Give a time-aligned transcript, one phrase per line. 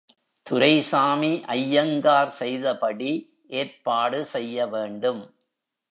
[0.47, 3.11] துரைசாமி ஐயங்கார் செய்தபடி
[3.47, 5.21] ஏற்பாடு செய்ய வேண்டும்.